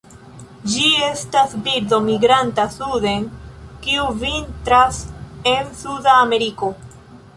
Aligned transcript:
Ĝi 0.75 0.85
estas 1.07 1.51
birdo 1.67 1.99
migranta 2.05 2.65
suden 2.77 3.27
kiu 3.85 4.07
vintras 4.25 4.99
en 5.53 5.71
Suda 5.83 6.17
Ameriko. 6.27 6.73